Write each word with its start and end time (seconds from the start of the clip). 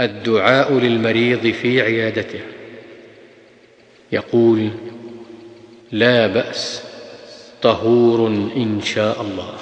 الدعاء 0.00 0.72
للمريض 0.72 1.46
في 1.46 1.80
عيادته. 1.80 2.40
يقول 4.12 4.70
لا 5.92 6.26
بأس 6.26 6.82
طهور 7.62 8.26
إن 8.56 8.80
شاء 8.84 9.22
الله. 9.22 9.54